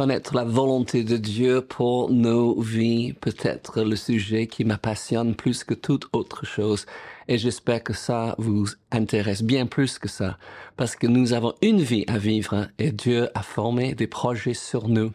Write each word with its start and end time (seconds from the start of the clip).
connaître 0.00 0.34
la 0.34 0.44
volonté 0.44 1.04
de 1.04 1.18
Dieu 1.18 1.60
pour 1.60 2.10
nos 2.10 2.58
vies, 2.58 3.12
peut-être 3.12 3.82
le 3.82 3.96
sujet 3.96 4.46
qui 4.46 4.64
m'appassionne 4.64 5.34
plus 5.34 5.62
que 5.62 5.74
toute 5.74 6.08
autre 6.14 6.46
chose. 6.46 6.86
Et 7.28 7.36
j'espère 7.36 7.84
que 7.84 7.92
ça 7.92 8.34
vous 8.38 8.66
intéresse 8.92 9.42
bien 9.42 9.66
plus 9.66 9.98
que 9.98 10.08
ça, 10.08 10.38
parce 10.78 10.96
que 10.96 11.06
nous 11.06 11.34
avons 11.34 11.52
une 11.60 11.82
vie 11.82 12.06
à 12.08 12.16
vivre 12.16 12.68
et 12.78 12.92
Dieu 12.92 13.28
a 13.34 13.42
formé 13.42 13.94
des 13.94 14.06
projets 14.06 14.54
sur 14.54 14.88
nous. 14.88 15.12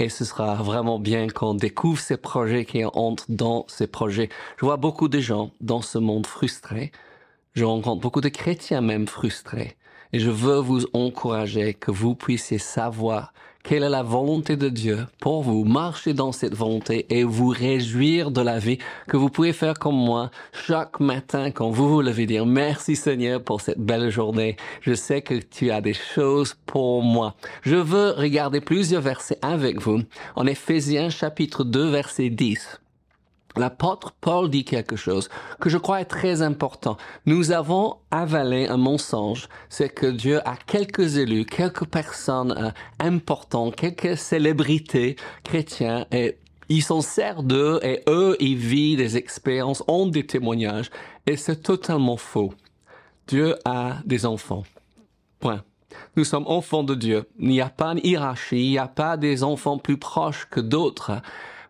Et 0.00 0.08
ce 0.08 0.24
sera 0.24 0.56
vraiment 0.56 0.98
bien 0.98 1.28
qu'on 1.28 1.54
découvre 1.54 2.00
ces 2.00 2.16
projets, 2.16 2.64
qui 2.64 2.84
entrent 2.84 3.26
dans 3.28 3.66
ces 3.68 3.86
projets. 3.86 4.30
Je 4.56 4.64
vois 4.64 4.78
beaucoup 4.78 5.06
de 5.06 5.20
gens 5.20 5.52
dans 5.60 5.80
ce 5.80 5.98
monde 5.98 6.26
frustrés. 6.26 6.90
Je 7.52 7.62
rencontre 7.62 8.00
beaucoup 8.00 8.20
de 8.20 8.30
chrétiens 8.30 8.80
même 8.80 9.06
frustrés. 9.06 9.76
Et 10.14 10.20
je 10.20 10.30
veux 10.30 10.58
vous 10.58 10.86
encourager 10.92 11.74
que 11.74 11.90
vous 11.90 12.14
puissiez 12.14 12.58
savoir 12.58 13.32
quelle 13.64 13.82
est 13.82 13.88
la 13.88 14.04
volonté 14.04 14.54
de 14.56 14.68
Dieu 14.68 15.08
pour 15.20 15.42
vous, 15.42 15.64
marcher 15.64 16.14
dans 16.14 16.30
cette 16.30 16.54
volonté 16.54 17.04
et 17.10 17.24
vous 17.24 17.48
réjouir 17.48 18.30
de 18.30 18.40
la 18.40 18.60
vie 18.60 18.78
que 19.08 19.16
vous 19.16 19.28
pouvez 19.28 19.52
faire 19.52 19.74
comme 19.74 19.96
moi 19.96 20.30
chaque 20.52 21.00
matin 21.00 21.50
quand 21.50 21.70
vous 21.70 21.88
vous 21.88 22.00
levez 22.00 22.26
dire 22.26 22.46
merci 22.46 22.94
Seigneur 22.94 23.42
pour 23.42 23.60
cette 23.60 23.80
belle 23.80 24.08
journée. 24.10 24.56
Je 24.82 24.94
sais 24.94 25.20
que 25.20 25.34
tu 25.34 25.72
as 25.72 25.80
des 25.80 25.94
choses 25.94 26.54
pour 26.64 27.02
moi. 27.02 27.34
Je 27.62 27.74
veux 27.74 28.10
regarder 28.10 28.60
plusieurs 28.60 29.02
versets 29.02 29.40
avec 29.42 29.80
vous 29.80 30.02
en 30.36 30.46
Éphésiens 30.46 31.10
chapitre 31.10 31.64
2 31.64 31.88
verset 31.88 32.30
10 32.30 32.83
l'apôtre 33.56 34.12
Paul 34.20 34.50
dit 34.50 34.64
quelque 34.64 34.96
chose 34.96 35.28
que 35.60 35.70
je 35.70 35.78
crois 35.78 36.00
est 36.00 36.06
très 36.06 36.42
important. 36.42 36.96
Nous 37.26 37.52
avons 37.52 37.96
avalé 38.10 38.66
un 38.66 38.76
mensonge, 38.76 39.48
c'est 39.68 39.88
que 39.88 40.06
Dieu 40.06 40.40
a 40.48 40.56
quelques 40.56 41.16
élus, 41.16 41.46
quelques 41.46 41.86
personnes 41.86 42.54
euh, 42.56 42.70
importantes, 43.00 43.76
quelques 43.76 44.16
célébrités 44.16 45.16
chrétiens 45.42 46.06
et 46.10 46.38
ils 46.68 46.82
s'en 46.82 47.02
servent 47.02 47.46
d'eux 47.46 47.78
et 47.82 48.02
eux, 48.08 48.36
ils 48.40 48.56
vivent 48.56 48.98
des 48.98 49.16
expériences, 49.16 49.84
ont 49.86 50.06
des 50.06 50.26
témoignages 50.26 50.90
et 51.26 51.36
c'est 51.36 51.62
totalement 51.62 52.16
faux. 52.16 52.54
Dieu 53.26 53.56
a 53.64 53.98
des 54.04 54.26
enfants. 54.26 54.64
Point. 55.40 55.62
Nous 56.16 56.24
sommes 56.24 56.44
enfants 56.46 56.82
de 56.82 56.94
Dieu. 56.94 57.28
Il 57.38 57.48
n'y 57.48 57.60
a 57.60 57.68
pas 57.68 57.92
une 57.92 58.00
hiérarchie, 58.02 58.66
il 58.66 58.70
n'y 58.70 58.78
a 58.78 58.88
pas 58.88 59.16
des 59.16 59.44
enfants 59.44 59.78
plus 59.78 59.96
proches 59.96 60.46
que 60.50 60.60
d'autres 60.60 61.12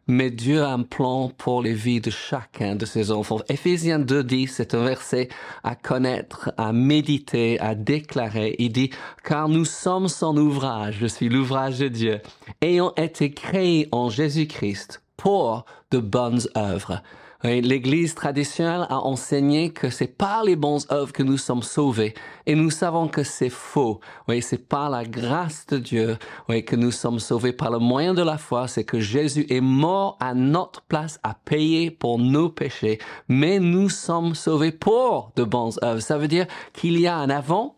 mais 0.07 0.31
Dieu 0.31 0.63
a 0.63 0.73
un 0.73 0.83
plan 0.83 1.31
pour 1.37 1.63
les 1.63 1.75
vies 1.75 2.01
de 2.01 2.11
chacun 2.11 2.77
de 2.77 2.85
ses 2.87 3.11
enfants. 3.11 3.41
Éphésiens 3.49 3.99
2.10, 3.99 4.49
c'est 4.49 4.75
un 4.75 4.85
verset 4.85 5.29
à 5.63 5.75
connaître, 5.75 6.53
à 6.57 6.73
méditer, 6.73 7.59
à 7.61 7.75
déclarer. 7.75 8.57
Il 8.59 8.73
dit, 8.73 8.91
car 9.25 9.49
nous 9.49 9.65
sommes 9.65 10.09
son 10.09 10.37
ouvrage, 10.37 10.99
je 11.01 11.07
suis 11.07 11.29
l'ouvrage 11.29 11.79
de 11.79 11.89
Dieu, 11.89 12.21
ayant 12.61 12.93
été 12.97 13.33
créés 13.33 13.89
en 13.93 14.11
Jésus-Christ 14.11 15.03
pour 15.17 15.65
de 15.91 15.99
bonnes 15.99 16.43
œuvres 16.57 17.03
L'Église 17.45 18.15
traditionnelle 18.15 18.87
a 18.89 19.01
enseigné 19.01 19.71
que 19.71 19.91
c'est 19.91 20.07
par 20.07 20.45
les 20.45 20.57
bonnes 20.57 20.81
œuvres 20.91 21.13
que 21.13 21.23
nous 21.23 21.37
sommes 21.37 21.63
sauvés, 21.63 22.15
et 22.47 22.55
nous 22.55 22.71
savons 22.71 23.07
que 23.07 23.23
c'est 23.23 23.51
faux. 23.51 24.01
Oui, 24.29 24.41
c'est 24.41 24.67
par 24.67 24.89
la 24.89 25.05
grâce 25.05 25.67
de 25.67 25.77
Dieu, 25.77 26.17
oui, 26.49 26.65
que 26.65 26.75
nous 26.75 26.91
sommes 26.91 27.19
sauvés 27.19 27.53
par 27.53 27.71
le 27.71 27.79
moyen 27.79 28.15
de 28.15 28.23
la 28.23 28.39
foi. 28.39 28.67
C'est 28.67 28.85
que 28.85 28.99
Jésus 28.99 29.45
est 29.51 29.61
mort 29.61 30.17
à 30.21 30.33
notre 30.33 30.81
place, 30.81 31.21
à 31.23 31.35
payer 31.35 31.91
pour 31.91 32.19
nos 32.19 32.49
péchés, 32.49 32.99
mais 33.29 33.59
nous 33.59 33.91
sommes 33.91 34.35
sauvés 34.35 34.73
pour 34.73 35.31
de 35.37 35.45
bonnes 35.45 35.73
œuvres. 35.83 36.01
Ça 36.01 36.17
veut 36.17 36.29
dire 36.29 36.47
qu'il 36.73 36.99
y 36.99 37.07
a 37.07 37.17
un 37.17 37.29
avant, 37.29 37.77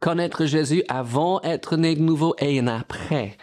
connaître 0.00 0.46
Jésus 0.46 0.82
avant 0.88 1.40
être 1.42 1.76
né 1.76 1.94
de 1.94 2.02
nouveau 2.02 2.34
et 2.40 2.58
un 2.58 2.66
après. 2.66 3.36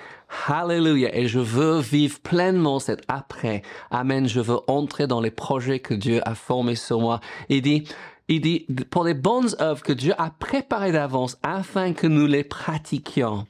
Hallelujah. 0.47 1.15
Et 1.15 1.27
je 1.27 1.39
veux 1.39 1.79
vivre 1.79 2.19
pleinement 2.19 2.79
cet 2.79 3.03
après. 3.07 3.61
Amen. 3.91 4.27
Je 4.27 4.39
veux 4.39 4.59
entrer 4.67 5.07
dans 5.07 5.21
les 5.21 5.31
projets 5.31 5.79
que 5.79 5.93
Dieu 5.93 6.21
a 6.27 6.35
formés 6.35 6.75
sur 6.75 6.99
moi. 6.99 7.19
Il 7.49 7.61
dit, 7.61 7.85
il 8.27 8.41
dit, 8.41 8.65
pour 8.89 9.03
les 9.03 9.13
bonnes 9.13 9.55
œuvres 9.61 9.83
que 9.83 9.93
Dieu 9.93 10.13
a 10.17 10.29
préparées 10.29 10.91
d'avance 10.91 11.37
afin 11.43 11.93
que 11.93 12.07
nous 12.07 12.27
les 12.27 12.43
pratiquions. 12.43 13.47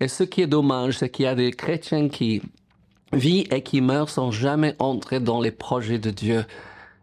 Et 0.00 0.08
ce 0.08 0.24
qui 0.24 0.42
est 0.42 0.46
dommage, 0.46 0.98
c'est 0.98 1.10
qu'il 1.10 1.26
y 1.26 1.28
a 1.28 1.34
des 1.34 1.52
chrétiens 1.52 2.08
qui 2.08 2.42
vivent 3.12 3.52
et 3.52 3.62
qui 3.62 3.80
meurent 3.80 4.08
sans 4.08 4.30
jamais 4.30 4.74
entrer 4.78 5.20
dans 5.20 5.40
les 5.40 5.50
projets 5.50 5.98
de 5.98 6.10
Dieu. 6.10 6.44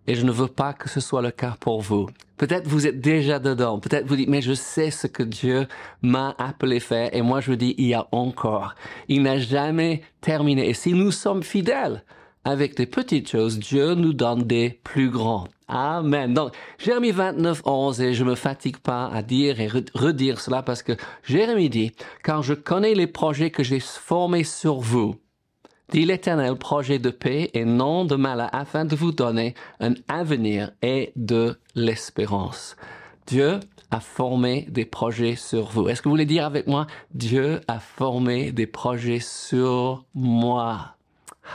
Et 0.08 0.16
je 0.16 0.26
ne 0.26 0.32
veux 0.32 0.48
pas 0.48 0.74
que 0.74 0.90
ce 0.90 1.00
soit 1.00 1.22
le 1.22 1.32
cas 1.32 1.56
pour 1.60 1.82
vous. 1.82 2.08
Peut-être 2.38 2.68
vous 2.68 2.86
êtes 2.86 3.02
déjà 3.02 3.40
dedans. 3.40 3.80
Peut-être 3.80 4.06
vous 4.06 4.16
dites, 4.16 4.30
mais 4.30 4.42
je 4.42 4.54
sais 4.54 4.92
ce 4.92 5.08
que 5.08 5.24
Dieu 5.24 5.68
m'a 6.02 6.36
appelé 6.38 6.80
faire. 6.80 7.14
Et 7.14 7.22
moi, 7.22 7.42
je 7.42 7.52
vous 7.52 7.58
dis, 7.58 7.74
il 7.78 7.88
y 7.88 7.94
a 7.94 8.08
encore. 8.12 8.76
Il 9.08 9.24
n'a 9.24 9.40
jamais 9.40 10.02
terminé. 10.22 10.70
Et 10.70 10.74
si 10.74 10.94
nous 10.94 11.12
sommes 11.12 11.44
fidèles 11.44 12.04
avec 12.46 12.76
des 12.78 12.86
petites 12.86 13.30
choses, 13.30 13.60
Dieu 13.60 13.96
nous 13.96 14.14
donne 14.14 14.44
des 14.44 14.80
plus 14.84 15.10
grands. 15.10 15.48
Amen. 15.68 16.34
Donc, 16.34 16.54
Jérémie 16.78 17.12
29, 17.12 17.64
11, 17.66 18.02
et 18.02 18.14
je 18.14 18.24
me 18.24 18.36
fatigue 18.36 18.78
pas 18.78 19.08
à 19.08 19.22
dire 19.22 19.60
et 19.60 19.68
redire 19.68 20.40
cela 20.40 20.62
parce 20.62 20.82
que 20.82 20.94
Jérémie 21.24 21.70
dit, 21.70 21.92
car 22.24 22.42
je 22.42 22.54
connais 22.54 22.94
les 22.94 23.08
projets 23.08 23.52
que 23.52 23.64
j'ai 23.64 23.82
formés 23.82 24.46
sur 24.46 24.80
vous 24.80 25.16
dit 25.92 26.06
l'Éternel, 26.06 26.56
projet 26.56 27.00
de 27.00 27.10
paix 27.10 27.50
et 27.54 27.66
non 27.66 28.06
de 28.06 28.16
mal 28.16 28.50
afin 28.52 28.86
de 28.86 28.96
vous 28.96 29.12
donner 29.12 29.56
un 29.80 29.94
avenir 30.08 30.72
et 30.82 31.12
de 31.16 31.58
l'espérance. 31.76 32.76
Dieu 33.26 33.60
a 33.92 34.00
formé 34.00 34.68
des 34.70 34.86
projets 34.86 35.36
sur 35.36 35.68
vous. 35.68 35.88
Est-ce 35.88 36.02
que 36.02 36.10
vous 36.10 36.14
voulez 36.14 36.26
dire 36.26 36.46
avec 36.46 36.68
moi, 36.68 36.88
Dieu 37.14 37.62
a 37.68 37.80
formé 37.80 38.52
des 38.52 38.68
projets 38.68 39.20
sur 39.20 40.06
moi? 40.14 40.98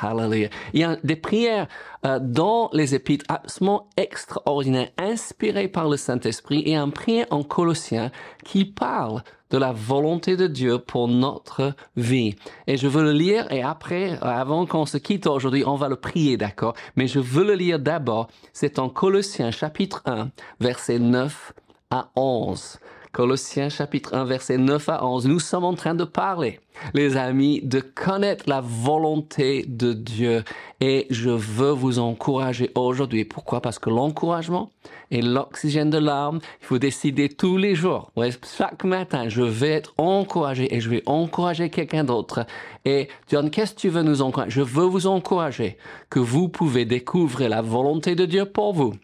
Hallelujah. 0.01 0.49
Il 0.73 0.81
y 0.81 0.85
a 0.85 0.97
des 1.05 1.17
prières 1.17 1.69
euh, 2.07 2.19
dans 2.21 2.71
les 2.73 2.95
épîtres 2.95 3.27
absolument 3.29 3.89
extraordinaires, 3.99 4.89
inspirées 4.97 5.69
par 5.69 5.89
le 5.89 5.99
Saint-Esprit, 5.99 6.63
et 6.65 6.77
un 6.77 6.89
prière 6.89 7.27
en 7.31 7.43
Colossiens 7.43 8.11
qui 8.45 8.65
parle 8.65 9.23
de 9.53 9.59
la 9.59 9.73
volonté 9.73 10.37
de 10.37 10.47
Dieu 10.47 10.79
pour 10.79 11.07
notre 11.07 11.75
vie. 11.97 12.35
Et 12.67 12.77
je 12.77 12.89
veux 12.89 13.05
le 13.05 13.13
lire, 13.13 13.47
et 13.53 13.63
après, 13.63 14.19
avant 14.23 14.67
qu'on 14.67 14.87
se 14.87 14.97
quitte 14.97 15.27
aujourd'hui, 15.27 15.63
on 15.67 15.77
va 15.77 15.89
le 15.89 15.97
prier, 15.97 16.37
d'accord? 16.37 16.75
Mais 16.97 17.07
je 17.07 17.21
veux 17.21 17.45
le 17.45 17.55
lire 17.55 17.79
d'abord. 17.79 18.29
C'est 18.53 18.79
en 18.79 18.89
Colossiens 18.89 19.51
chapitre 19.51 20.03
1, 20.07 20.31
verset 20.59 20.99
9 20.99 21.53
à 21.91 22.09
11. 22.17 22.79
Colossiens 23.13 23.69
chapitre 23.69 24.15
1 24.15 24.25
verset 24.25 24.57
9 24.57 24.89
à 24.89 25.05
11, 25.05 25.27
nous 25.27 25.39
sommes 25.39 25.65
en 25.65 25.75
train 25.75 25.95
de 25.95 26.05
parler, 26.05 26.61
les 26.95 27.19
amis, 27.19 27.61
de 27.63 27.81
connaître 27.81 28.45
la 28.49 28.63
volonté 28.63 29.67
de 29.69 29.93
Dieu. 29.93 30.45
Et 30.81 31.07
je 31.11 31.29
veux 31.29 31.73
vous 31.73 31.99
encourager 31.99 32.71
aujourd'hui. 32.75 33.27
Pourquoi? 33.27 33.61
Parce 33.61 33.79
que 33.79 33.91
l'encouragement 33.91 34.71
est 35.11 35.21
l'oxygène 35.21 35.91
de 35.91 35.99
l'âme. 35.99 36.41
Il 36.63 36.67
faut 36.67 36.79
décider 36.79 37.29
tous 37.29 37.59
les 37.59 37.75
jours. 37.75 38.11
chaque 38.57 38.83
matin, 38.83 39.29
je 39.29 39.43
vais 39.43 39.73
être 39.73 39.93
encouragé 39.99 40.75
et 40.75 40.81
je 40.81 40.89
vais 40.89 41.03
encourager 41.05 41.69
quelqu'un 41.69 42.05
d'autre. 42.05 42.47
Et 42.87 43.09
John, 43.29 43.51
qu'est-ce 43.51 43.75
que 43.75 43.81
tu 43.81 43.89
veux 43.91 44.03
nous 44.03 44.23
encourager? 44.23 44.53
Je 44.53 44.63
veux 44.63 44.87
vous 44.87 45.07
encourager 45.07 45.77
que 46.09 46.19
vous 46.19 46.49
pouvez 46.49 46.87
découvrir 46.87 47.51
la 47.51 47.61
volonté 47.61 48.15
de 48.15 48.25
Dieu 48.25 48.47
pour 48.47 48.73
vous. 48.73 48.95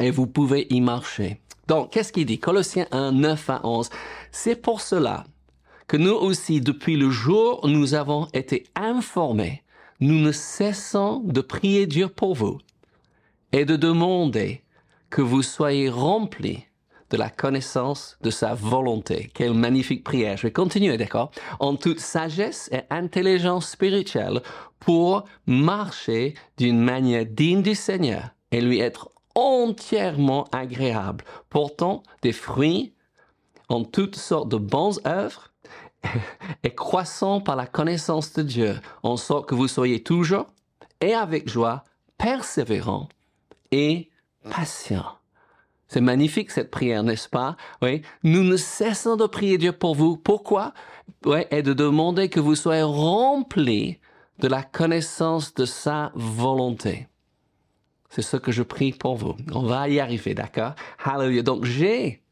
Et 0.00 0.10
vous 0.10 0.26
pouvez 0.26 0.66
y 0.70 0.80
marcher. 0.80 1.38
Donc, 1.70 1.90
qu'est-ce 1.92 2.12
qu'il 2.12 2.26
dit? 2.26 2.40
Colossiens 2.40 2.88
1, 2.90 3.12
9 3.12 3.48
à 3.48 3.60
11. 3.62 3.90
C'est 4.32 4.56
pour 4.56 4.80
cela 4.80 5.22
que 5.86 5.96
nous 5.96 6.10
aussi, 6.10 6.60
depuis 6.60 6.96
le 6.96 7.10
jour 7.10 7.60
où 7.62 7.68
nous 7.68 7.94
avons 7.94 8.26
été 8.32 8.64
informés, 8.74 9.62
nous 10.00 10.18
ne 10.18 10.32
cessons 10.32 11.22
de 11.24 11.40
prier 11.40 11.86
Dieu 11.86 12.08
pour 12.08 12.34
vous 12.34 12.58
et 13.52 13.64
de 13.64 13.76
demander 13.76 14.64
que 15.10 15.22
vous 15.22 15.42
soyez 15.42 15.88
remplis 15.88 16.64
de 17.08 17.16
la 17.16 17.30
connaissance 17.30 18.18
de 18.20 18.30
sa 18.30 18.54
volonté. 18.54 19.30
Quelle 19.32 19.54
magnifique 19.54 20.02
prière. 20.02 20.36
Je 20.36 20.48
vais 20.48 20.52
continuer, 20.52 20.96
d'accord? 20.96 21.30
En 21.60 21.76
toute 21.76 22.00
sagesse 22.00 22.68
et 22.72 22.80
intelligence 22.90 23.68
spirituelle 23.68 24.42
pour 24.80 25.24
marcher 25.46 26.34
d'une 26.56 26.80
manière 26.80 27.26
digne 27.26 27.62
du 27.62 27.76
Seigneur 27.76 28.30
et 28.50 28.60
lui 28.60 28.80
être 28.80 29.09
entièrement 29.34 30.44
agréable, 30.52 31.24
portant 31.48 32.02
des 32.22 32.32
fruits 32.32 32.94
en 33.68 33.84
toutes 33.84 34.16
sortes 34.16 34.48
de 34.48 34.56
bonnes 34.56 34.98
œuvres 35.06 35.52
et 36.62 36.74
croissant 36.74 37.40
par 37.40 37.56
la 37.56 37.66
connaissance 37.66 38.32
de 38.32 38.42
Dieu, 38.42 38.80
en 39.02 39.16
sorte 39.16 39.48
que 39.48 39.54
vous 39.54 39.68
soyez 39.68 40.02
toujours 40.02 40.46
et 41.00 41.14
avec 41.14 41.48
joie 41.48 41.84
persévérant 42.18 43.08
et 43.70 44.10
patient. 44.50 45.20
C'est 45.88 46.00
magnifique 46.00 46.52
cette 46.52 46.70
prière, 46.70 47.02
n'est-ce 47.02 47.28
pas? 47.28 47.56
Oui. 47.82 48.02
Nous 48.22 48.44
ne 48.44 48.56
cessons 48.56 49.16
de 49.16 49.26
prier 49.26 49.58
Dieu 49.58 49.72
pour 49.72 49.96
vous. 49.96 50.16
Pourquoi? 50.16 50.72
Oui, 51.24 51.40
et 51.50 51.62
de 51.62 51.72
demander 51.72 52.28
que 52.28 52.38
vous 52.38 52.54
soyez 52.54 52.82
remplis 52.82 53.98
de 54.38 54.48
la 54.48 54.62
connaissance 54.62 55.52
de 55.54 55.64
sa 55.64 56.12
volonté. 56.14 57.09
C'est 58.10 58.22
ce 58.22 58.36
que 58.36 58.52
je 58.52 58.62
prie 58.62 58.92
pour 58.92 59.16
vous. 59.16 59.36
On 59.52 59.62
va 59.62 59.88
y 59.88 60.00
arriver, 60.00 60.34
d'accord? 60.34 60.74
Hallelujah. 61.02 61.42
Donc, 61.42 61.64
j'ai 61.64 62.22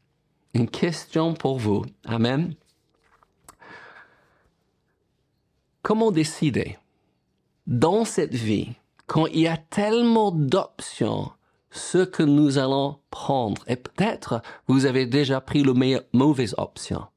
une 0.53 0.69
question 0.69 1.33
pour 1.33 1.57
vous. 1.57 1.83
Amen. 2.05 2.53
comment 5.89 6.11
décider 6.11 6.77
dans 7.65 8.05
cette 8.05 8.35
vie 8.35 8.69
quand 9.07 9.25
il 9.25 9.39
y 9.39 9.47
a 9.47 9.57
tellement 9.57 10.31
d'options 10.31 11.31
ce 11.71 11.99
que 11.99 12.21
nous 12.21 12.59
allons 12.59 12.99
prendre? 13.09 13.63
Et 13.65 13.75
peut-être 13.75 14.43
vous 14.67 14.85
avez 14.85 15.07
déjà 15.07 15.41
pris 15.41 15.63
la 15.63 16.01
mauvaise 16.13 16.53
option. 16.59 17.07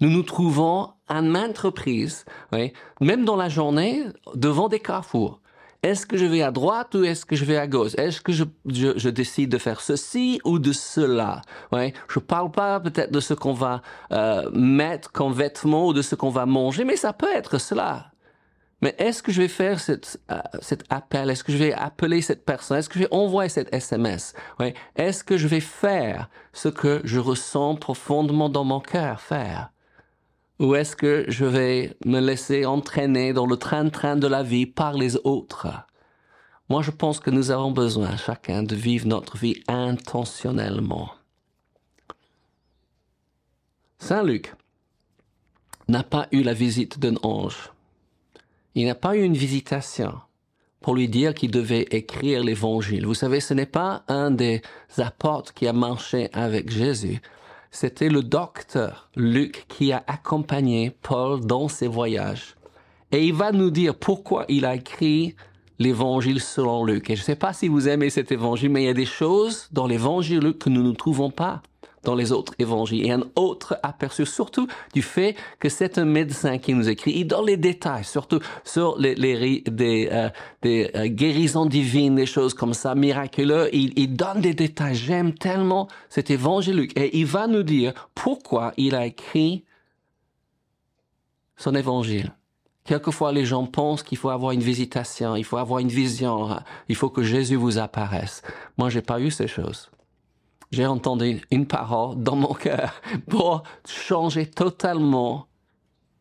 Nous 0.00 0.10
nous 0.10 0.22
trouvons 0.22 0.92
à 1.08 1.22
maintes 1.22 1.58
reprises, 1.58 2.26
oui, 2.52 2.74
même 3.00 3.24
dans 3.24 3.36
la 3.36 3.48
journée, 3.48 4.04
devant 4.34 4.68
des 4.68 4.80
carrefours. 4.80 5.40
Est-ce 5.82 6.06
que 6.06 6.16
je 6.16 6.26
vais 6.26 6.42
à 6.42 6.50
droite 6.50 6.94
ou 6.96 7.04
est-ce 7.04 7.24
que 7.24 7.36
je 7.36 7.44
vais 7.44 7.56
à 7.56 7.68
gauche? 7.68 7.94
Est-ce 7.96 8.20
que 8.20 8.32
je, 8.32 8.44
je, 8.66 9.08
décide 9.08 9.50
de 9.50 9.58
faire 9.58 9.80
ceci 9.80 10.40
ou 10.44 10.58
de 10.58 10.72
cela? 10.72 11.42
Ouais. 11.70 11.92
Je 12.08 12.18
parle 12.18 12.50
pas 12.50 12.80
peut-être 12.80 13.12
de 13.12 13.20
ce 13.20 13.32
qu'on 13.32 13.52
va 13.52 13.82
euh, 14.10 14.50
mettre 14.52 15.12
comme 15.12 15.32
vêtements 15.32 15.86
ou 15.86 15.92
de 15.92 16.02
ce 16.02 16.16
qu'on 16.16 16.30
va 16.30 16.46
manger, 16.46 16.84
mais 16.84 16.96
ça 16.96 17.12
peut 17.12 17.32
être 17.32 17.58
cela. 17.58 18.10
Mais 18.80 18.94
est-ce 18.98 19.22
que 19.22 19.30
je 19.30 19.42
vais 19.42 19.48
faire 19.48 19.78
cette, 19.78 20.20
euh, 20.32 20.40
cet 20.60 20.84
appel? 20.90 21.30
Est-ce 21.30 21.44
que 21.44 21.52
je 21.52 21.58
vais 21.58 21.72
appeler 21.72 22.22
cette 22.22 22.44
personne? 22.44 22.78
Est-ce 22.78 22.88
que 22.88 22.94
je 22.94 23.04
vais 23.04 23.14
envoyer 23.14 23.48
cette 23.48 23.72
SMS 23.72 24.34
ouais. 24.58 24.74
Est-ce 24.96 25.22
que 25.22 25.36
je 25.36 25.46
vais 25.46 25.60
faire 25.60 26.28
ce 26.52 26.68
que 26.68 27.00
je 27.04 27.20
ressens 27.20 27.76
profondément 27.76 28.48
dans 28.48 28.64
mon 28.64 28.80
cœur 28.80 29.20
faire? 29.20 29.70
Ou 30.58 30.74
est-ce 30.74 30.96
que 30.96 31.24
je 31.28 31.44
vais 31.44 31.96
me 32.04 32.20
laisser 32.20 32.66
entraîner 32.66 33.32
dans 33.32 33.46
le 33.46 33.56
train-train 33.56 34.16
de 34.16 34.26
la 34.26 34.42
vie 34.42 34.66
par 34.66 34.94
les 34.94 35.16
autres? 35.24 35.68
Moi, 36.68 36.82
je 36.82 36.90
pense 36.90 37.20
que 37.20 37.30
nous 37.30 37.50
avons 37.50 37.70
besoin, 37.70 38.16
chacun, 38.16 38.62
de 38.62 38.74
vivre 38.74 39.06
notre 39.06 39.36
vie 39.36 39.62
intentionnellement. 39.68 41.10
Saint 43.98 44.22
Luc 44.22 44.54
n'a 45.88 46.02
pas 46.02 46.28
eu 46.32 46.42
la 46.42 46.52
visite 46.52 46.98
d'un 46.98 47.16
ange. 47.22 47.72
Il 48.74 48.86
n'a 48.86 48.94
pas 48.94 49.16
eu 49.16 49.22
une 49.22 49.36
visitation 49.36 50.20
pour 50.80 50.94
lui 50.94 51.08
dire 51.08 51.34
qu'il 51.34 51.50
devait 51.50 51.86
écrire 51.90 52.44
l'évangile. 52.44 53.06
Vous 53.06 53.14
savez, 53.14 53.40
ce 53.40 53.54
n'est 53.54 53.66
pas 53.66 54.04
un 54.06 54.30
des 54.30 54.62
apôtres 54.98 55.54
qui 55.54 55.66
a 55.66 55.72
marché 55.72 56.28
avec 56.32 56.70
Jésus, 56.70 57.20
c'était 57.70 58.08
le 58.08 58.22
docteur 58.22 59.10
Luc 59.16 59.66
qui 59.68 59.92
a 59.92 60.02
accompagné 60.06 60.96
Paul 61.02 61.40
dans 61.40 61.68
ses 61.68 61.88
voyages. 61.88 62.56
Et 63.12 63.26
il 63.26 63.34
va 63.34 63.52
nous 63.52 63.70
dire 63.70 63.94
pourquoi 63.94 64.44
il 64.48 64.64
a 64.64 64.74
écrit 64.74 65.34
l'évangile 65.78 66.40
selon 66.40 66.84
Luc. 66.84 67.10
Et 67.10 67.16
je 67.16 67.22
ne 67.22 67.24
sais 67.24 67.36
pas 67.36 67.52
si 67.52 67.68
vous 67.68 67.88
aimez 67.88 68.10
cet 68.10 68.32
évangile, 68.32 68.70
mais 68.70 68.82
il 68.82 68.86
y 68.86 68.90
a 68.90 68.94
des 68.94 69.06
choses 69.06 69.68
dans 69.72 69.86
l'évangile 69.86 70.40
Luc 70.40 70.58
que 70.58 70.70
nous 70.70 70.82
ne 70.82 70.92
trouvons 70.92 71.30
pas 71.30 71.62
dans 72.04 72.14
les 72.14 72.32
autres 72.32 72.54
évangiles. 72.58 73.06
Et 73.06 73.10
un 73.10 73.24
autre 73.36 73.78
aperçu, 73.82 74.26
surtout 74.26 74.66
du 74.94 75.02
fait 75.02 75.36
que 75.58 75.68
c'est 75.68 75.98
un 75.98 76.04
médecin 76.04 76.58
qui 76.58 76.74
nous 76.74 76.88
écrit. 76.88 77.12
Il 77.16 77.26
donne 77.26 77.46
les 77.46 77.56
détails, 77.56 78.04
surtout 78.04 78.40
sur 78.64 78.98
les, 78.98 79.14
des, 79.14 80.08
euh, 80.12 80.28
des 80.62 80.90
euh, 80.94 81.06
guérisons 81.06 81.66
divines, 81.66 82.14
des 82.14 82.26
choses 82.26 82.54
comme 82.54 82.74
ça, 82.74 82.94
miraculeuses. 82.94 83.70
Il, 83.72 83.92
il 83.96 84.14
donne 84.14 84.40
des 84.40 84.54
détails. 84.54 84.94
J'aime 84.94 85.34
tellement 85.34 85.88
cet 86.08 86.30
évangile. 86.30 86.88
Et 86.96 87.18
il 87.18 87.26
va 87.26 87.46
nous 87.46 87.62
dire 87.62 87.92
pourquoi 88.14 88.72
il 88.76 88.94
a 88.94 89.06
écrit 89.06 89.64
son 91.56 91.74
évangile. 91.74 92.32
Quelquefois, 92.84 93.32
les 93.32 93.44
gens 93.44 93.66
pensent 93.66 94.02
qu'il 94.02 94.16
faut 94.16 94.30
avoir 94.30 94.52
une 94.52 94.62
visitation, 94.62 95.36
il 95.36 95.44
faut 95.44 95.58
avoir 95.58 95.80
une 95.80 95.88
vision, 95.88 96.56
il 96.88 96.96
faut 96.96 97.10
que 97.10 97.22
Jésus 97.22 97.56
vous 97.56 97.76
apparaisse. 97.76 98.40
Moi, 98.78 98.88
j'ai 98.88 99.02
pas 99.02 99.20
eu 99.20 99.30
ces 99.30 99.46
choses 99.46 99.90
j'ai 100.70 100.86
entendu 100.86 101.40
une 101.50 101.66
parole 101.66 102.22
dans 102.22 102.36
mon 102.36 102.54
cœur 102.54 102.92
pour 103.28 103.62
changer 103.86 104.46
totalement 104.46 105.48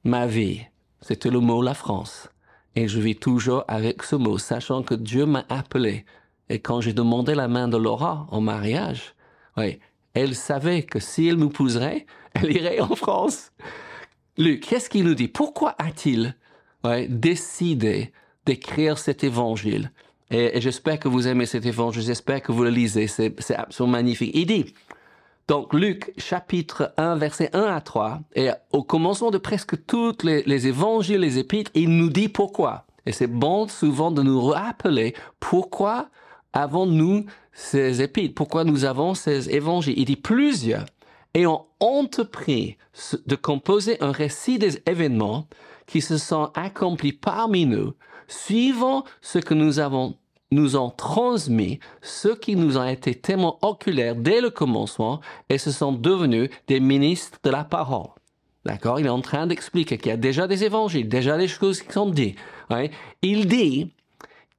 ma 0.04 0.26
vie. 0.26 0.62
C'était 1.02 1.30
le 1.30 1.40
mot 1.40 1.62
la 1.62 1.74
France. 1.74 2.30
Et 2.76 2.88
je 2.88 3.00
vis 3.00 3.16
toujours 3.16 3.64
avec 3.68 4.04
ce 4.04 4.16
mot, 4.16 4.38
sachant 4.38 4.84
que 4.84 4.94
Dieu 4.94 5.26
m'a 5.26 5.46
appelé. 5.50 6.06
Et 6.50 6.60
quand 6.60 6.80
j'ai 6.80 6.94
demandé 6.94 7.36
la 7.36 7.48
main 7.48 7.68
de 7.68 7.78
Laura 7.78 8.28
en 8.30 8.40
mariage, 8.40 9.16
elle 10.14 10.36
savait 10.36 10.84
que 10.84 11.00
si 11.00 11.28
elle 11.28 11.38
m'épouserait, 11.38 12.06
elle 12.34 12.52
irait 12.52 12.80
en 12.80 12.96
France. 12.96 13.52
Luc, 14.38 14.62
qu'est-ce 14.68 14.90
qu'il 14.90 15.06
nous 15.06 15.16
dit? 15.16 15.28
Pourquoi 15.28 15.76
a-t-il 15.78 16.36
décidé 17.10 18.14
d'écrire 18.46 18.98
cet 18.98 19.24
évangile? 19.24 19.92
Et, 20.30 20.60
j'espère 20.60 21.00
que 21.00 21.08
vous 21.08 21.28
aimez 21.28 21.46
cet 21.46 21.66
évangile, 21.66 22.02
j'espère 22.02 22.42
que 22.42 22.52
vous 22.52 22.64
le 22.64 22.70
lisez, 22.70 23.08
c'est 23.08 23.56
absolument 23.56 23.94
magnifique. 23.94 24.32
Il 24.34 24.46
dit, 24.46 24.74
donc 25.48 25.74
Luc 25.74 26.12
chapitre 26.18 26.94
1 26.98 27.16
verset 27.16 27.50
1 27.54 27.64
à 27.64 27.82
3, 27.82 28.20
et 28.36 28.50
au 28.72 28.84
commencement 28.84 29.32
de 29.32 29.38
presque 29.38 29.86
tous 29.86 30.24
les, 30.24 30.44
les 30.44 30.68
évangiles, 30.68 31.22
les 31.22 31.38
épîtres, 31.38 31.72
il 31.74 31.90
nous 31.90 32.10
dit 32.10 32.28
pourquoi. 32.30 32.86
Et 33.06 33.14
c'est 33.14 33.28
bon 33.28 33.70
souvent 33.70 34.12
de 34.12 34.22
nous 34.22 34.42
rappeler 34.42 35.16
pourquoi 35.40 36.10
avons-nous 36.52 37.26
ces 37.54 38.02
épîtres, 38.02 38.36
pourquoi 38.36 38.66
nous 38.66 38.84
avons 38.84 39.14
ces 39.14 39.50
évangiles. 39.50 39.98
Il 39.98 40.06
dit 40.06 40.18
plusieurs 40.18 40.86
ayant 41.34 41.68
entrepris 41.80 42.78
de 43.26 43.36
composer 43.36 44.02
un 44.02 44.12
récit 44.12 44.60
des 44.60 44.82
événements 44.88 45.48
qui 45.86 46.02
se 46.02 46.18
sont 46.18 46.52
accomplis 46.56 47.14
parmi 47.14 47.66
nous, 47.66 47.94
suivant 48.28 49.04
ce 49.22 49.40
que 49.40 49.54
nous 49.54 49.80
avons 49.80 50.16
nous 50.52 50.78
ont 50.78 50.90
transmis, 50.90 51.80
ceux 52.02 52.36
qui 52.36 52.56
nous 52.56 52.78
ont 52.78 52.88
été 52.88 53.16
témoins 53.16 53.58
oculaires 53.62 54.16
dès 54.16 54.40
le 54.40 54.50
commencement 54.50 55.20
et 55.50 55.58
se 55.58 55.72
sont 55.72 55.92
devenus 55.92 56.50
des 56.68 56.80
ministres 56.80 57.40
de 57.44 57.50
la 57.50 57.64
parole. 57.64 58.12
D'accord? 58.66 59.00
Il 59.00 59.06
est 59.06 59.10
en 59.10 59.22
train 59.22 59.48
d'expliquer 59.48 59.98
qu'il 59.98 60.10
y 60.10 60.14
a 60.14 60.18
déjà 60.18 60.48
des 60.48 60.64
évangiles, 60.64 61.08
déjà 61.08 61.38
des 61.38 61.48
choses 61.48 61.82
qui 61.82 61.92
sont 61.92 62.10
dites. 62.10 62.38
Il 63.22 63.48
dit, 63.48 63.94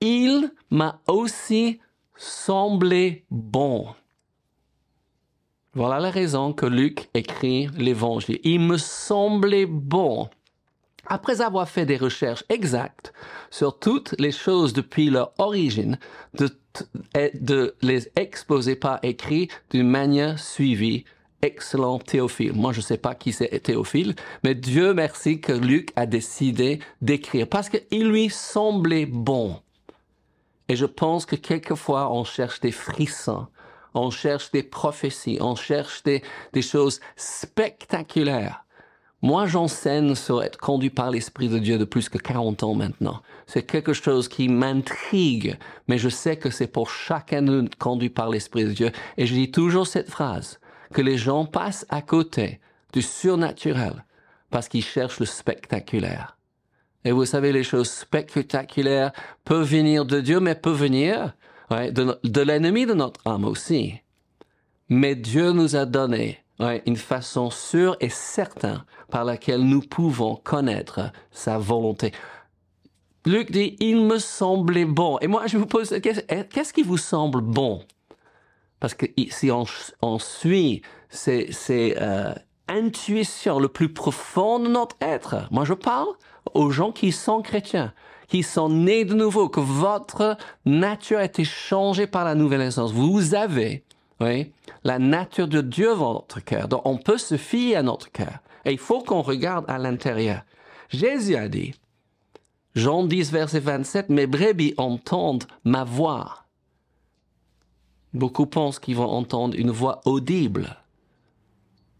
il 0.00 0.52
m'a 0.70 1.00
aussi 1.06 1.80
semblé 2.16 3.24
bon. 3.30 3.88
Voilà 5.74 6.00
la 6.00 6.10
raison 6.10 6.52
que 6.52 6.66
Luc 6.66 7.08
écrit 7.14 7.68
l'évangile. 7.76 8.40
Il 8.42 8.60
me 8.60 8.78
semblait 8.78 9.66
bon 9.66 10.28
après 11.08 11.40
avoir 11.40 11.68
fait 11.68 11.86
des 11.86 11.96
recherches 11.96 12.44
exactes 12.48 13.12
sur 13.50 13.78
toutes 13.78 14.14
les 14.18 14.32
choses 14.32 14.72
depuis 14.72 15.10
leur 15.10 15.32
origine, 15.38 15.98
de, 16.34 16.50
de 17.34 17.74
les 17.82 18.10
exposer 18.16 18.76
par 18.76 18.98
écrit 19.02 19.48
d'une 19.70 19.88
manière 19.88 20.38
suivie. 20.38 21.04
Excellent 21.40 22.00
Théophile. 22.00 22.52
Moi, 22.52 22.72
je 22.72 22.78
ne 22.78 22.84
sais 22.84 22.98
pas 22.98 23.14
qui 23.14 23.32
c'est 23.32 23.60
Théophile, 23.60 24.16
mais 24.42 24.56
Dieu 24.56 24.92
merci 24.92 25.40
que 25.40 25.52
Luc 25.52 25.92
a 25.94 26.04
décidé 26.04 26.80
d'écrire 27.00 27.46
parce 27.46 27.68
qu'il 27.68 28.08
lui 28.08 28.28
semblait 28.28 29.06
bon. 29.06 29.60
Et 30.68 30.74
je 30.74 30.84
pense 30.84 31.26
que 31.26 31.36
quelquefois, 31.36 32.12
on 32.12 32.24
cherche 32.24 32.60
des 32.60 32.72
frissons, 32.72 33.46
on 33.94 34.10
cherche 34.10 34.50
des 34.50 34.64
prophéties, 34.64 35.38
on 35.40 35.54
cherche 35.54 36.02
des, 36.02 36.22
des 36.52 36.62
choses 36.62 37.00
spectaculaires. 37.16 38.64
Moi, 39.20 39.46
j'enseigne 39.46 40.14
sur 40.14 40.42
être 40.44 40.58
conduit 40.58 40.90
par 40.90 41.10
l'Esprit 41.10 41.48
de 41.48 41.58
Dieu 41.58 41.76
de 41.76 41.84
plus 41.84 42.08
que 42.08 42.18
40 42.18 42.62
ans 42.62 42.74
maintenant. 42.74 43.20
C'est 43.46 43.64
quelque 43.64 43.92
chose 43.92 44.28
qui 44.28 44.48
m'intrigue, 44.48 45.58
mais 45.88 45.98
je 45.98 46.08
sais 46.08 46.36
que 46.36 46.50
c'est 46.50 46.68
pour 46.68 46.88
chacun 46.90 47.42
de 47.42 47.60
nous 47.60 47.68
conduit 47.78 48.10
par 48.10 48.30
l'Esprit 48.30 48.64
de 48.64 48.72
Dieu. 48.72 48.92
Et 49.16 49.26
je 49.26 49.34
dis 49.34 49.50
toujours 49.50 49.88
cette 49.88 50.08
phrase, 50.10 50.60
que 50.92 51.02
les 51.02 51.18
gens 51.18 51.46
passent 51.46 51.84
à 51.88 52.00
côté 52.00 52.60
du 52.92 53.02
surnaturel 53.02 54.04
parce 54.50 54.68
qu'ils 54.68 54.84
cherchent 54.84 55.20
le 55.20 55.26
spectaculaire. 55.26 56.38
Et 57.04 57.10
vous 57.12 57.24
savez, 57.24 57.52
les 57.52 57.64
choses 57.64 57.90
spectaculaires 57.90 59.12
peuvent 59.44 59.68
venir 59.68 60.04
de 60.04 60.20
Dieu, 60.20 60.40
mais 60.40 60.54
peuvent 60.54 60.80
venir 60.80 61.34
de, 61.70 62.18
de 62.22 62.40
l'ennemi 62.40 62.86
de 62.86 62.94
notre 62.94 63.26
âme 63.26 63.44
aussi. 63.44 63.94
Mais 64.88 65.14
Dieu 65.14 65.52
nous 65.52 65.76
a 65.76 65.84
donné 65.84 66.38
une 66.60 66.96
façon 66.96 67.50
sûre 67.50 67.96
et 68.00 68.08
certaine 68.08 68.84
par 69.10 69.24
laquelle 69.24 69.62
nous 69.62 69.80
pouvons 69.80 70.36
connaître 70.36 71.12
sa 71.30 71.58
volonté. 71.58 72.12
Luc 73.26 73.50
dit, 73.50 73.76
il 73.80 74.00
me 74.04 74.18
semblait 74.18 74.84
bon. 74.84 75.18
Et 75.20 75.26
moi, 75.26 75.46
je 75.46 75.58
vous 75.58 75.66
pose, 75.66 75.94
qu'est-ce 76.00 76.72
qui 76.72 76.82
vous 76.82 76.96
semble 76.96 77.40
bon? 77.40 77.82
Parce 78.80 78.94
que 78.94 79.06
si 79.30 79.50
on, 79.50 80.18
suit 80.18 80.82
ces, 81.08 81.52
ces 81.52 81.96
euh, 82.00 82.32
intuitions 82.68 83.58
le 83.58 83.68
plus 83.68 83.92
profond 83.92 84.58
de 84.60 84.68
notre 84.68 84.96
être, 85.00 85.48
moi 85.50 85.64
je 85.64 85.74
parle 85.74 86.08
aux 86.54 86.70
gens 86.70 86.92
qui 86.92 87.10
sont 87.10 87.42
chrétiens, 87.42 87.92
qui 88.28 88.42
sont 88.42 88.68
nés 88.68 89.04
de 89.04 89.14
nouveau, 89.14 89.48
que 89.48 89.60
votre 89.60 90.36
nature 90.64 91.18
a 91.18 91.24
été 91.24 91.44
changée 91.44 92.06
par 92.06 92.24
la 92.24 92.34
nouvelle 92.34 92.60
naissance. 92.60 92.92
Vous 92.92 93.34
avez 93.34 93.84
oui, 94.20 94.52
la 94.84 94.98
nature 94.98 95.48
de 95.48 95.60
Dieu 95.60 95.94
dans 95.94 96.14
notre 96.14 96.40
cœur. 96.40 96.68
Donc, 96.68 96.82
on 96.84 96.96
peut 96.96 97.18
se 97.18 97.36
fier 97.36 97.76
à 97.76 97.82
notre 97.82 98.10
cœur. 98.10 98.38
Et 98.64 98.72
il 98.72 98.78
faut 98.78 99.00
qu'on 99.00 99.22
regarde 99.22 99.64
à 99.68 99.78
l'intérieur. 99.78 100.42
Jésus 100.88 101.36
a 101.36 101.48
dit, 101.48 101.74
Jean 102.74 103.04
10, 103.04 103.32
verset 103.32 103.60
27, 103.60 104.08
mes 104.08 104.26
brebis 104.26 104.74
entendent 104.76 105.44
ma 105.64 105.84
voix. 105.84 106.44
Beaucoup 108.12 108.46
pensent 108.46 108.78
qu'ils 108.78 108.96
vont 108.96 109.08
entendre 109.08 109.56
une 109.56 109.70
voix 109.70 110.00
audible. 110.04 110.76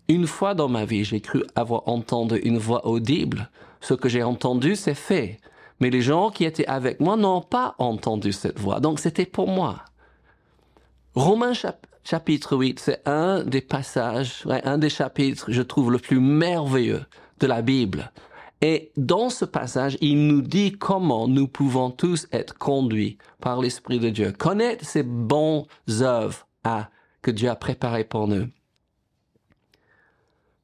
Une 0.09 0.27
fois 0.27 0.55
dans 0.55 0.69
ma 0.69 0.85
vie, 0.85 1.05
j'ai 1.05 1.21
cru 1.21 1.45
avoir 1.55 1.87
entendu 1.87 2.37
une 2.37 2.59
voix 2.59 2.87
audible 2.87 3.51
Ce 3.81 3.95
que 3.95 4.09
j'ai 4.09 4.23
entendu, 4.23 4.75
c'est 4.75 4.95
fait. 4.95 5.39
Mais 5.81 5.91
les 5.91 6.01
gens 6.01 6.31
qui 6.31 6.45
étaient 6.45 6.67
avec 6.67 6.99
moi 6.99 7.17
n'ont 7.17 7.43
pas 7.43 7.75
entendu 7.79 8.33
cette 8.33 8.59
voix. 8.59 8.81
Donc 8.81 8.99
c'était 8.99 9.27
pour 9.27 9.49
moi. 9.49 9.85
Romains 11.15 11.53
chapitre 11.53 11.89
8, 12.11 12.81
c'est 12.81 13.07
un 13.07 13.45
des 13.45 13.61
passages, 13.61 14.45
un 14.47 14.79
des 14.79 14.89
chapitres, 14.89 15.47
je 15.49 15.63
trouve, 15.63 15.93
le 15.93 15.99
plus 15.99 16.21
merveilleux 16.21 17.05
de 17.41 17.47
la 17.47 17.63
Bible. 17.63 18.11
Et 18.61 18.91
dans 18.97 19.31
ce 19.31 19.45
passage, 19.45 19.97
il 20.01 20.27
nous 20.27 20.43
dit 20.43 20.73
comment 20.73 21.29
nous 21.29 21.47
pouvons 21.47 21.91
tous 21.91 22.27
être 22.33 22.57
conduits 22.59 23.19
par 23.41 23.61
l'Esprit 23.61 24.01
de 24.01 24.11
Dieu, 24.11 24.33
connaître 24.33 24.85
ces 24.85 25.03
bonnes 25.03 25.65
œuvres 26.01 26.47
à, 26.65 26.89
que 27.23 27.31
Dieu 27.31 27.49
a 27.49 27.55
préparées 27.57 28.05
pour 28.05 28.27
nous. 28.27 28.49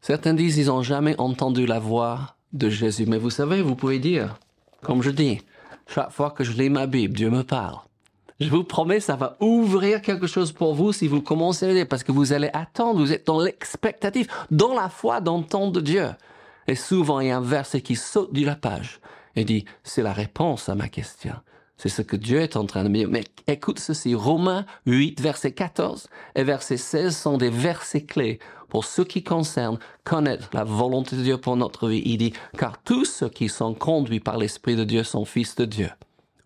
Certains 0.00 0.34
disent 0.34 0.58
ils 0.58 0.66
n'ont 0.66 0.82
jamais 0.82 1.14
entendu 1.18 1.66
la 1.66 1.78
voix 1.78 2.36
de 2.52 2.68
Jésus, 2.68 3.06
mais 3.06 3.18
vous 3.18 3.30
savez, 3.30 3.62
vous 3.62 3.76
pouvez 3.76 3.98
dire, 3.98 4.38
comme 4.82 5.02
je 5.02 5.10
dis, 5.10 5.40
chaque 5.86 6.10
fois 6.10 6.30
que 6.30 6.42
je 6.42 6.52
lis 6.52 6.70
ma 6.70 6.86
Bible, 6.86 7.14
Dieu 7.14 7.30
me 7.30 7.42
parle. 7.42 7.78
Je 8.40 8.50
vous 8.50 8.64
promets, 8.64 8.98
ça 8.98 9.14
va 9.14 9.36
ouvrir 9.40 10.02
quelque 10.02 10.26
chose 10.26 10.50
pour 10.50 10.74
vous 10.74 10.92
si 10.92 11.06
vous 11.06 11.22
commencez 11.22 11.66
à 11.66 11.72
lire, 11.72 11.86
parce 11.88 12.02
que 12.02 12.10
vous 12.10 12.32
allez 12.32 12.50
attendre, 12.52 12.98
vous 12.98 13.12
êtes 13.12 13.26
dans 13.26 13.40
l'expectative, 13.40 14.26
dans 14.50 14.74
la 14.74 14.88
foi 14.88 15.20
d'entendre 15.20 15.80
Dieu. 15.80 16.08
Et 16.66 16.74
souvent, 16.74 17.20
il 17.20 17.28
y 17.28 17.30
a 17.30 17.36
un 17.36 17.40
verset 17.40 17.80
qui 17.80 17.94
saute 17.94 18.32
de 18.32 18.44
la 18.44 18.56
page 18.56 19.00
et 19.36 19.44
dit, 19.44 19.64
c'est 19.84 20.02
la 20.02 20.12
réponse 20.12 20.68
à 20.68 20.74
ma 20.74 20.88
question. 20.88 21.34
C'est 21.76 21.88
ce 21.88 22.02
que 22.02 22.16
Dieu 22.16 22.40
est 22.40 22.56
en 22.56 22.66
train 22.66 22.84
de 22.84 22.88
me 22.88 22.98
dire. 22.98 23.08
Mais 23.08 23.24
écoute 23.46 23.78
ceci, 23.78 24.14
Romains 24.14 24.64
8, 24.86 25.20
verset 25.20 25.52
14 25.52 26.08
et 26.34 26.44
verset 26.44 26.76
16 26.76 27.16
sont 27.16 27.36
des 27.36 27.50
versets 27.50 28.04
clés 28.04 28.38
pour 28.68 28.84
ce 28.84 29.02
qui 29.02 29.22
concerne 29.22 29.78
connaître 30.02 30.50
la 30.52 30.64
volonté 30.64 31.16
de 31.16 31.22
Dieu 31.22 31.38
pour 31.38 31.56
notre 31.56 31.88
vie. 31.88 32.02
Il 32.04 32.18
dit, 32.18 32.32
car 32.58 32.82
tous 32.82 33.04
ceux 33.04 33.28
qui 33.28 33.48
sont 33.48 33.74
conduits 33.74 34.20
par 34.20 34.38
l'Esprit 34.38 34.76
de 34.76 34.84
Dieu 34.84 35.04
sont 35.04 35.24
fils 35.24 35.54
de 35.56 35.64
Dieu. 35.64 35.90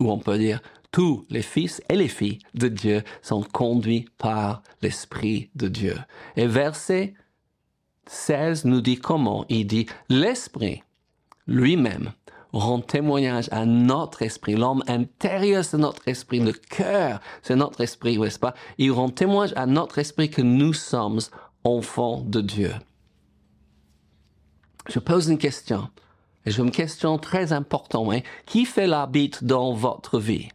Ou 0.01 0.11
on 0.11 0.19
peut 0.19 0.39
dire, 0.39 0.61
tous 0.91 1.27
les 1.31 1.43
fils 1.43 1.83
et 1.89 1.97
les 1.97 2.09
filles 2.09 2.39
de 2.55 2.69
Dieu 2.69 3.03
sont 3.23 3.43
conduits 3.43 4.07
par 4.19 4.63
l'Esprit 4.83 5.51
de 5.55 5.69
Dieu. 5.69 5.97
Et 6.37 6.47
verset 6.47 7.15
16 8.07 8.65
nous 8.65 8.81
dit 8.81 8.99
comment 8.99 9.45
Il 9.49 9.67
dit, 9.67 9.87
l'Esprit 10.09 10.83
lui-même 11.47 12.13
rend 12.53 12.81
témoignage 12.81 13.49
à 13.53 13.67
notre 13.67 14.23
esprit. 14.23 14.55
L'homme 14.55 14.83
intérieur, 14.89 15.65
c'est 15.65 15.79
notre 15.79 16.09
esprit. 16.09 16.41
Le 16.41 16.53
cœur, 16.53 17.21
c'est 17.43 17.57
notre 17.57 17.83
esprit, 17.83 18.19
n'est-ce 18.19 18.39
pas? 18.39 18.55
Il 18.79 18.93
rend 18.93 19.11
témoignage 19.11 19.53
à 19.57 19.67
notre 19.67 19.99
esprit 19.99 20.31
que 20.31 20.43
nous 20.43 20.73
sommes 20.73 21.21
enfants 21.65 22.23
de 22.23 22.41
Dieu. 22.41 22.73
Je 24.89 24.99
pose 24.99 25.29
une 25.29 25.39
question. 25.39 25.89
Et 26.47 26.51
j'ai 26.51 26.63
une 26.63 26.71
question 26.71 27.19
très 27.19 27.53
importante. 27.53 28.11
Hein? 28.13 28.21
Qui 28.47 28.65
fait 28.65 28.87
l'arbitre 28.87 29.45
dans 29.45 29.75
votre 29.75 30.19
vie? 30.19 30.49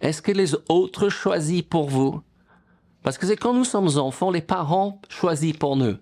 Est-ce 0.00 0.22
que 0.22 0.32
les 0.32 0.54
autres 0.68 1.08
choisissent 1.08 1.62
pour 1.62 1.88
vous? 1.88 2.20
Parce 3.02 3.18
que 3.18 3.26
c'est 3.26 3.36
quand 3.36 3.54
nous 3.54 3.64
sommes 3.64 3.98
enfants, 3.98 4.30
les 4.30 4.40
parents 4.40 5.00
choisissent 5.08 5.56
pour 5.56 5.76
nous 5.76 5.96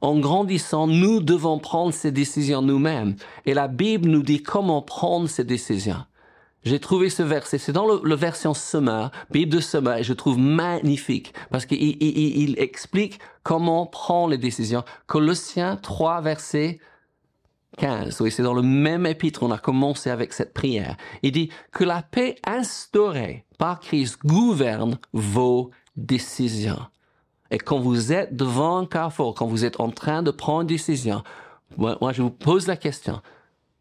en 0.00 0.18
grandissant, 0.18 0.86
nous 0.86 1.20
devons 1.20 1.58
prendre 1.58 1.92
ces 1.92 2.12
décisions 2.12 2.62
nous-mêmes. 2.62 3.16
Et 3.46 3.54
la 3.54 3.68
Bible 3.68 4.08
nous 4.08 4.22
dit 4.22 4.42
comment 4.42 4.82
prendre 4.82 5.28
ces 5.28 5.44
décisions. 5.44 6.04
J'ai 6.64 6.80
trouvé 6.80 7.08
ce 7.08 7.22
verset, 7.22 7.58
c'est 7.58 7.72
dans 7.72 7.86
le, 7.86 8.14
version 8.14 8.52
Summer, 8.52 9.10
Bible 9.30 9.52
de 9.52 9.60
Summer, 9.60 9.98
et 9.98 10.02
je 10.02 10.12
trouve 10.12 10.38
magnifique 10.38 11.32
parce 11.50 11.66
qu'il 11.66 11.80
il, 11.80 12.58
explique 12.58 13.20
comment 13.42 13.86
prendre 13.86 14.30
les 14.30 14.38
décisions. 14.38 14.84
Colossiens 15.06 15.76
3, 15.76 16.20
verset 16.20 16.80
15. 17.78 18.20
Oui, 18.20 18.30
c'est 18.30 18.42
dans 18.42 18.54
le 18.54 18.62
même 18.62 19.06
épître, 19.06 19.42
on 19.42 19.50
a 19.50 19.58
commencé 19.58 20.10
avec 20.10 20.32
cette 20.32 20.52
prière. 20.52 20.96
Il 21.22 21.32
dit 21.32 21.50
que 21.72 21.84
la 21.84 22.02
paix 22.02 22.36
instaurée 22.44 23.44
par 23.56 23.80
Christ 23.80 24.18
gouverne 24.24 24.98
vos 25.12 25.70
décisions. 25.96 26.80
Et 27.50 27.58
quand 27.58 27.78
vous 27.78 28.12
êtes 28.12 28.36
devant 28.36 28.78
un 28.78 28.86
carrefour, 28.86 29.34
quand 29.34 29.46
vous 29.46 29.64
êtes 29.64 29.80
en 29.80 29.90
train 29.90 30.22
de 30.22 30.30
prendre 30.30 30.62
une 30.62 30.66
décision, 30.66 31.22
moi, 31.76 32.12
je 32.12 32.22
vous 32.22 32.30
pose 32.30 32.66
la 32.66 32.76
question, 32.76 33.20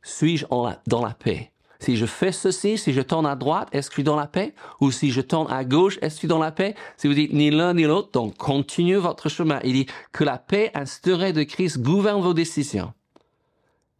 suis-je 0.02 0.46
dans 0.88 1.06
la 1.06 1.14
paix? 1.14 1.52
Si 1.80 1.96
je 1.96 2.06
fais 2.06 2.32
ceci, 2.32 2.78
si 2.78 2.92
je 2.92 3.02
tourne 3.02 3.26
à 3.26 3.36
droite, 3.36 3.70
est-ce 3.72 3.90
que 3.90 3.94
je 3.94 3.98
suis 3.98 4.04
dans 4.04 4.16
la 4.16 4.26
paix? 4.26 4.56
Ou 4.82 4.92
si 4.92 5.12
je 5.12 5.22
tourne 5.22 5.52
à 5.52 5.64
gauche, 5.64 6.00
est-ce 6.02 6.08
que 6.08 6.14
je 6.14 6.20
suis 6.20 6.28
dans 6.28 6.40
la 6.40 6.52
paix? 6.52 6.76
Si 6.98 7.08
vous 7.08 7.14
dites 7.14 7.34
ni 7.34 7.52
l'un 7.52 7.76
ni 7.76 7.84
l'autre, 7.84 8.10
donc 8.14 8.36
continuez 8.36 8.96
votre 8.96 9.30
chemin. 9.30 9.60
Il 9.64 9.74
dit 9.74 9.86
que 10.12 10.24
la 10.24 10.38
paix 10.38 10.72
instaurée 10.74 11.34
de 11.34 11.44
Christ 11.44 11.80
gouverne 11.80 12.22
vos 12.22 12.34
décisions. 12.34 12.94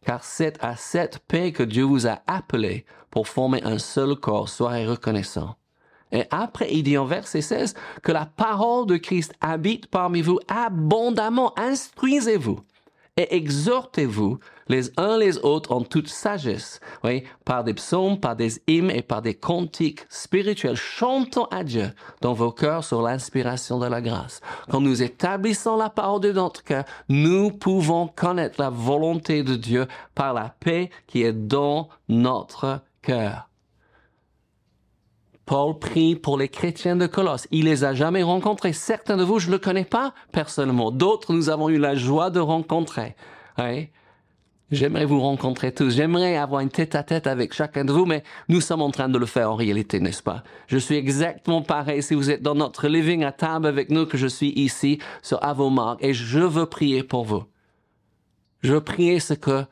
Car 0.08 0.24
c'est 0.24 0.56
à 0.64 0.74
cette 0.74 1.18
paix 1.18 1.52
que 1.52 1.62
Dieu 1.62 1.84
vous 1.84 2.06
a 2.06 2.22
appelé 2.26 2.86
pour 3.10 3.28
former 3.28 3.62
un 3.62 3.76
seul 3.76 4.16
corps. 4.16 4.48
Soyez 4.48 4.86
reconnaissant. 4.86 5.56
Et 6.12 6.24
après, 6.30 6.72
il 6.72 6.82
dit 6.82 6.96
en 6.96 7.04
verset 7.04 7.42
16 7.42 7.74
que 8.02 8.12
la 8.12 8.24
parole 8.24 8.86
de 8.86 8.96
Christ 8.96 9.34
habite 9.42 9.86
parmi 9.88 10.22
vous 10.22 10.40
abondamment. 10.48 11.52
Instruisez-vous 11.58 12.58
et 13.18 13.34
exhortez-vous 13.34 14.38
les 14.68 14.92
uns 14.96 15.18
les 15.18 15.38
autres 15.38 15.72
en 15.72 15.82
toute 15.82 16.08
sagesse, 16.08 16.78
oui, 17.02 17.24
par 17.44 17.64
des 17.64 17.74
psaumes, 17.74 18.20
par 18.20 18.36
des 18.36 18.62
hymnes 18.68 18.92
et 18.92 19.02
par 19.02 19.22
des 19.22 19.34
cantiques 19.34 20.06
spirituels, 20.08 20.76
chantant 20.76 21.46
à 21.46 21.64
Dieu 21.64 21.90
dans 22.20 22.32
vos 22.32 22.52
cœurs 22.52 22.84
sur 22.84 23.02
l'inspiration 23.02 23.80
de 23.80 23.86
la 23.86 24.00
grâce. 24.00 24.40
Quand 24.70 24.80
nous 24.80 25.02
établissons 25.02 25.76
la 25.76 25.90
parole 25.90 26.20
de 26.20 26.32
notre 26.32 26.62
cœur, 26.62 26.84
nous 27.08 27.50
pouvons 27.50 28.06
connaître 28.06 28.60
la 28.60 28.70
volonté 28.70 29.42
de 29.42 29.56
Dieu 29.56 29.88
par 30.14 30.32
la 30.32 30.54
paix 30.60 30.90
qui 31.08 31.22
est 31.22 31.32
dans 31.32 31.88
notre 32.08 32.82
cœur. 33.02 33.47
Paul 35.48 35.78
prie 35.78 36.14
pour 36.14 36.36
les 36.36 36.50
chrétiens 36.50 36.94
de 36.94 37.06
Colosse. 37.06 37.48
Il 37.50 37.64
les 37.64 37.82
a 37.82 37.94
jamais 37.94 38.22
rencontrés. 38.22 38.74
Certains 38.74 39.16
de 39.16 39.24
vous, 39.24 39.38
je 39.38 39.46
ne 39.46 39.52
le 39.52 39.58
connais 39.58 39.86
pas 39.86 40.12
personnellement. 40.30 40.90
D'autres, 40.90 41.32
nous 41.32 41.48
avons 41.48 41.70
eu 41.70 41.78
la 41.78 41.94
joie 41.94 42.28
de 42.28 42.38
rencontrer. 42.38 43.16
J'aimerais 44.70 45.06
vous 45.06 45.20
rencontrer 45.20 45.72
tous. 45.72 45.88
J'aimerais 45.96 46.36
avoir 46.36 46.60
une 46.60 46.68
tête 46.68 46.94
à 46.94 47.02
tête 47.02 47.26
avec 47.26 47.54
chacun 47.54 47.86
de 47.86 47.92
vous, 47.92 48.04
mais 48.04 48.24
nous 48.50 48.60
sommes 48.60 48.82
en 48.82 48.90
train 48.90 49.08
de 49.08 49.16
le 49.16 49.24
faire 49.24 49.50
en 49.50 49.54
réalité, 49.54 50.00
n'est-ce 50.00 50.22
pas? 50.22 50.42
Je 50.66 50.76
suis 50.76 50.96
exactement 50.96 51.62
pareil 51.62 52.02
si 52.02 52.14
vous 52.14 52.30
êtes 52.30 52.42
dans 52.42 52.54
notre 52.54 52.86
living 52.86 53.24
à 53.24 53.32
table 53.32 53.68
avec 53.68 53.88
nous 53.88 54.04
que 54.04 54.18
je 54.18 54.26
suis 54.26 54.50
ici 54.50 54.98
sur 55.22 55.42
Avomark 55.42 56.04
et 56.04 56.12
je 56.12 56.40
veux 56.40 56.66
prier 56.66 57.02
pour 57.02 57.24
vous. 57.24 57.44
Je 58.60 58.74
veux 58.74 58.84
prier 58.84 59.18
ce 59.18 59.32
que 59.32 59.64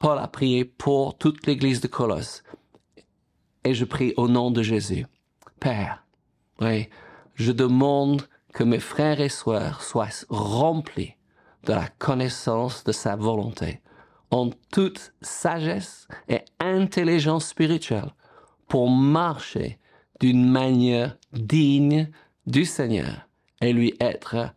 Paul 0.00 0.18
a 0.18 0.26
prié 0.26 0.64
pour 0.64 1.16
toute 1.16 1.46
l'église 1.46 1.80
de 1.80 1.86
Colosse 1.86 2.42
et 3.64 3.74
je 3.74 3.84
prie 3.84 4.14
au 4.16 4.28
nom 4.28 4.50
de 4.50 4.62
Jésus. 4.62 5.06
Père, 5.60 6.04
oui, 6.60 6.88
je 7.34 7.52
demande 7.52 8.22
que 8.52 8.64
mes 8.64 8.80
frères 8.80 9.20
et 9.20 9.28
sœurs 9.28 9.82
soient 9.82 10.08
remplis 10.28 11.14
de 11.64 11.72
la 11.72 11.88
connaissance 11.98 12.84
de 12.84 12.92
sa 12.92 13.16
volonté, 13.16 13.80
en 14.30 14.50
toute 14.72 15.12
sagesse 15.22 16.08
et 16.28 16.40
intelligence 16.60 17.46
spirituelle, 17.46 18.12
pour 18.68 18.90
marcher 18.90 19.78
d'une 20.20 20.48
manière 20.48 21.16
digne 21.32 22.10
du 22.46 22.64
Seigneur 22.64 23.28
et 23.60 23.72
lui 23.72 23.94
être 24.00 24.54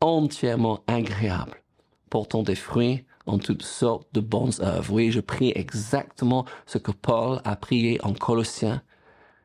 entièrement 0.00 0.80
agréable, 0.86 1.62
portant 2.10 2.42
des 2.42 2.54
fruits 2.54 3.04
en 3.26 3.38
toutes 3.38 3.62
sortes 3.62 4.08
de 4.12 4.20
bonnes 4.20 4.52
œuvres. 4.60 4.92
Oui, 4.92 5.10
je 5.10 5.20
prie 5.20 5.52
exactement 5.54 6.44
ce 6.64 6.78
que 6.78 6.92
Paul 6.92 7.40
a 7.44 7.56
prié 7.56 8.02
en 8.04 8.14
Colossiens, 8.14 8.82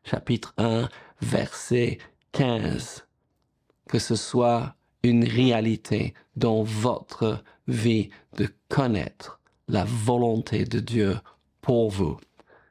chapitre 0.03 0.53
1, 0.57 0.87
verset 1.21 1.97
15. 2.31 3.05
Que 3.87 3.99
ce 3.99 4.15
soit 4.15 4.75
une 5.03 5.23
réalité 5.23 6.13
dans 6.35 6.63
votre 6.63 7.43
vie 7.67 8.09
de 8.37 8.47
connaître 8.69 9.39
la 9.67 9.83
volonté 9.85 10.65
de 10.65 10.79
Dieu 10.79 11.17
pour 11.61 11.89
vous. 11.89 12.17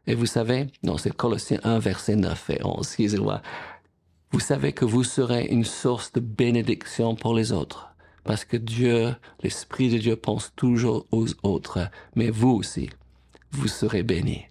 Et 0.07 0.14
vous 0.14 0.26
savez, 0.26 0.69
non, 0.83 0.97
c'est 0.97 1.14
Colossiens 1.14 1.61
1, 1.64 1.79
verset 1.79 2.17
9 2.17 2.50
et 2.50 2.64
11, 2.64 2.79
excusez-moi. 2.81 3.43
Vous 4.33 4.40
savez 4.40 4.73
que 4.73 4.85
vous 4.85 5.05
serez 5.05 5.47
une 5.47 5.64
source 5.64 6.12
de 6.12 6.21
bénédiction 6.21 7.14
pour 7.14 7.35
les 7.35 7.52
autres 7.52 7.90
parce 8.25 8.45
que 8.45 8.57
Dieu, 8.57 9.15
l'Esprit 9.43 9.91
de 9.91 9.99
Dieu 9.99 10.17
pense 10.17 10.53
toujours 10.57 11.07
aux 11.11 11.27
autres, 11.43 11.91
mais 12.15 12.31
vous 12.31 12.50
aussi, 12.50 12.91
vous 13.50 13.69
serez 13.69 14.03
bénis. 14.03 14.45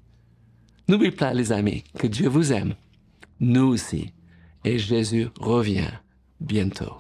N'oubliez 0.88 1.12
pas, 1.12 1.34
les 1.34 1.52
amis, 1.52 1.84
que 1.98 2.08
Dieu 2.08 2.30
vous 2.30 2.52
aime, 2.52 2.76
nous 3.40 3.68
aussi, 3.68 4.14
et 4.66 4.80
Jésus 4.80 5.28
revient 5.40 5.92
bientôt. 6.40 7.00